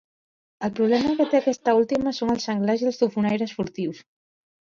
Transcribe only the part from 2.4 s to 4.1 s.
senglars i els tofonaires furtius.